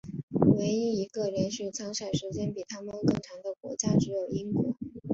[0.57, 4.75] 唯一一个连续参赛时间比他们更长的国家只有英国。